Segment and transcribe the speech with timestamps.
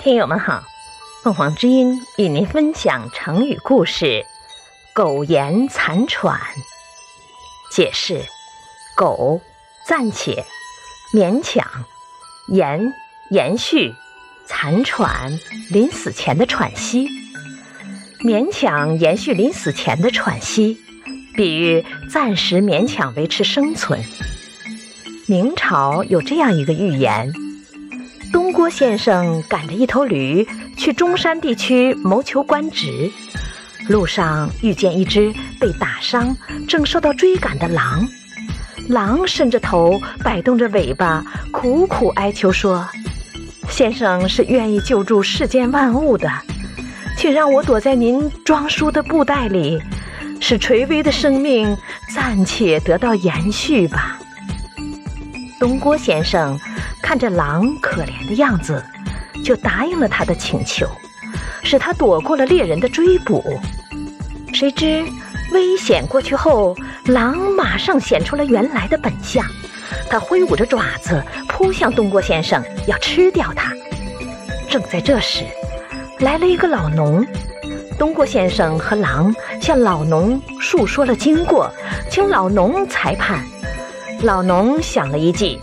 [0.00, 0.62] 听友们好，
[1.24, 4.24] 凤凰之音与您分享成语故事
[4.94, 6.38] “苟延残喘”。
[7.72, 8.22] 解释：
[8.96, 9.40] 苟，
[9.84, 10.44] 暂且，
[11.12, 11.64] 勉强；
[12.46, 12.94] 延，
[13.30, 13.92] 延续；
[14.46, 15.32] 残喘，
[15.68, 17.08] 临死前的喘息。
[18.20, 20.78] 勉强延续临死前的喘息，
[21.34, 24.00] 比喻暂时勉强维持生存。
[25.26, 27.32] 明朝有这样一个寓言。
[28.32, 30.46] 东郭先生赶着一头驴
[30.76, 33.10] 去中山地区谋求官职，
[33.88, 38.06] 路上遇见一只被打伤、正受到追赶的狼。
[38.88, 42.86] 狼伸着头，摆动着尾巴，苦苦哀求说
[43.70, 46.30] ：“先生是愿意救助世间万物的，
[47.16, 49.80] 请让我躲在您装书的布袋里，
[50.40, 51.76] 使垂危的生命
[52.14, 54.18] 暂且得到延续吧。”
[55.58, 56.58] 东郭先生。
[57.08, 58.84] 看着狼可怜的样子，
[59.42, 60.86] 就答应了他的请求，
[61.62, 63.42] 使他躲过了猎人的追捕。
[64.52, 65.02] 谁知
[65.50, 66.76] 危险过去后，
[67.06, 69.42] 狼马上显出了原来的本相，
[70.10, 73.72] 他挥舞着爪子扑向东郭先生，要吃掉他。
[74.68, 75.44] 正在这时，
[76.18, 77.26] 来了一个老农。
[77.98, 81.72] 东郭先生和狼向老农述说了经过，
[82.10, 83.42] 请老农裁判。
[84.20, 85.58] 老农想了一计。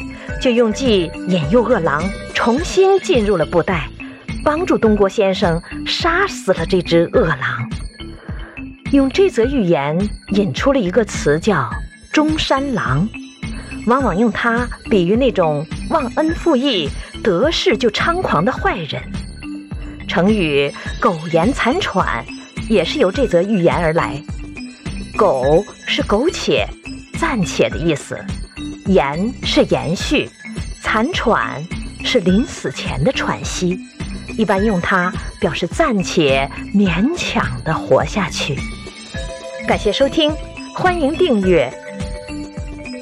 [0.46, 3.90] 就用计引诱恶狼重新进入了布袋，
[4.44, 7.68] 帮助东郭先生杀死了这只恶狼。
[8.92, 9.98] 用这则寓言
[10.34, 11.68] 引出了一个词，叫
[12.14, 13.10] “中山狼”，
[13.90, 16.88] 往往用它比喻那种忘恩负义、
[17.24, 19.02] 得势就猖狂的坏人。
[20.08, 22.24] 成语“苟延残喘”
[22.70, 24.22] 也是由这则寓言而来。
[25.18, 26.68] “苟”是苟且、
[27.18, 28.16] 暂且的意思。
[28.86, 30.30] 延是延续，
[30.82, 31.64] 残喘
[32.04, 33.80] 是临死前的喘息，
[34.38, 38.56] 一般用它表示暂且勉强的活下去。
[39.68, 40.32] 感谢收听，
[40.76, 41.85] 欢迎订阅。